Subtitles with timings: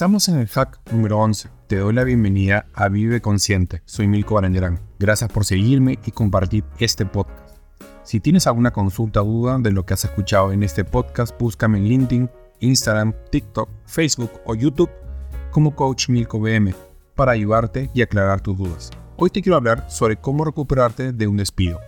[0.00, 1.50] Estamos en el hack número 11.
[1.66, 3.82] Te doy la bienvenida a Vive Consciente.
[3.84, 4.80] Soy Milko Barangerán.
[4.98, 7.58] Gracias por seguirme y compartir este podcast.
[8.02, 11.76] Si tienes alguna consulta o duda de lo que has escuchado en este podcast, búscame
[11.76, 14.88] en LinkedIn, Instagram, TikTok, Facebook o YouTube
[15.50, 16.74] como Coach Milko BM
[17.14, 18.88] para ayudarte y aclarar tus dudas.
[19.18, 21.78] Hoy te quiero hablar sobre cómo recuperarte de un despido.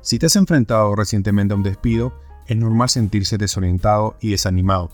[0.00, 2.12] Si te has enfrentado recientemente a un despido,
[2.48, 4.90] es normal sentirse desorientado y desanimado.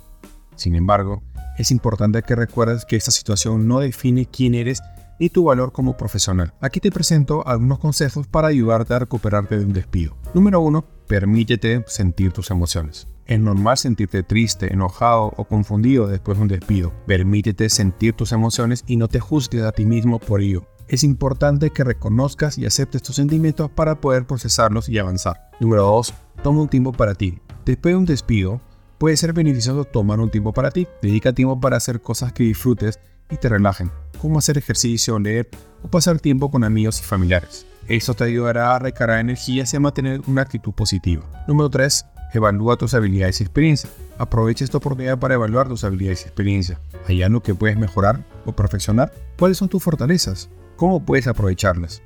[0.54, 1.22] Sin embargo,
[1.58, 4.80] es importante que recuerdes que esta situación no define quién eres
[5.18, 6.54] ni tu valor como profesional.
[6.60, 10.16] Aquí te presento algunos consejos para ayudarte a recuperarte de un despido.
[10.34, 10.84] Número 1.
[11.08, 13.08] Permítete sentir tus emociones.
[13.26, 16.92] Es normal sentirte triste, enojado o confundido después de un despido.
[17.06, 20.64] Permítete sentir tus emociones y no te juzgues a ti mismo por ello.
[20.86, 25.50] Es importante que reconozcas y aceptes tus sentimientos para poder procesarlos y avanzar.
[25.60, 26.14] Número 2.
[26.42, 27.40] Toma un tiempo para ti.
[27.66, 28.62] Después de un despido,
[28.98, 30.86] puede ser beneficioso tomar un tiempo para ti.
[31.00, 32.98] Dedica tiempo para hacer cosas que disfrutes
[33.30, 35.48] y te relajen, como hacer ejercicio, leer
[35.82, 37.66] o pasar tiempo con amigos y familiares.
[37.86, 41.24] Esto te ayudará a recargar energías y a mantener una actitud positiva.
[41.46, 42.04] Número 3.
[42.34, 43.88] Evalúa tus habilidades y experiencia.
[44.18, 46.78] Aprovecha esta oportunidad para evaluar tus habilidades y experiencia.
[47.06, 49.12] ¿Hay algo que puedes mejorar o perfeccionar?
[49.38, 50.50] ¿Cuáles son tus fortalezas?
[50.76, 52.02] ¿Cómo puedes aprovecharlas?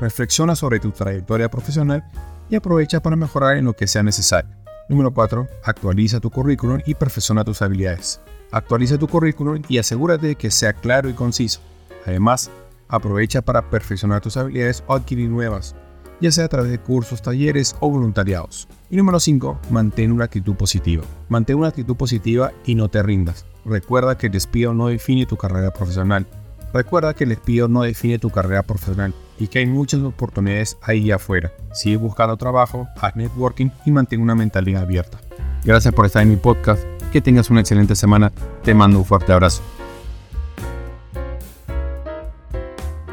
[0.00, 2.04] Reflexiona sobre tu trayectoria profesional
[2.48, 4.65] y aprovecha para mejorar en lo que sea necesario.
[4.88, 5.48] Número 4.
[5.64, 8.20] Actualiza tu currículum y perfecciona tus habilidades.
[8.52, 11.60] Actualiza tu currículum y asegúrate de que sea claro y conciso.
[12.06, 12.50] Además,
[12.86, 15.74] aprovecha para perfeccionar tus habilidades o adquirir nuevas,
[16.20, 18.68] ya sea a través de cursos, talleres o voluntariados.
[18.88, 19.60] Y número 5.
[19.70, 21.02] Mantén una actitud positiva.
[21.28, 23.44] Mantén una actitud positiva y no te rindas.
[23.64, 26.28] Recuerda que el despido no define tu carrera profesional.
[26.72, 31.10] Recuerda que el despido no define tu carrera profesional y que hay muchas oportunidades ahí
[31.10, 31.52] afuera.
[31.72, 35.18] Sigue buscando trabajo, haz networking y mantén una mentalidad abierta.
[35.64, 36.82] Gracias por estar en mi podcast.
[37.12, 38.32] Que tengas una excelente semana.
[38.62, 39.62] Te mando un fuerte abrazo.